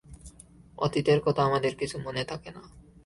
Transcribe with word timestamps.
অতীতের 0.77 1.19
কথা 1.21 1.41
আমাদের 1.43 1.73
কিছু 1.75 1.95
মনে 1.99 2.23
থাকে 2.23 2.49
না। 2.51 2.61